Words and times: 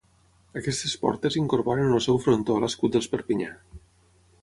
Aquestes 0.61 0.95
portes 1.03 1.37
incorporen 1.43 1.91
en 1.91 1.99
el 1.99 2.03
seu 2.09 2.19
frontó 2.25 2.59
l'escut 2.65 2.97
dels 2.97 3.13
Perpinyà. 3.15 3.55